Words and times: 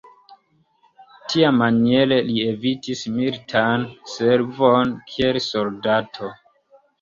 Tiamaniere 1.33 2.17
li 2.29 2.37
evitis 2.53 3.03
militan 3.19 3.85
servon 4.15 4.97
kiel 5.13 5.39
soldato. 5.51 6.33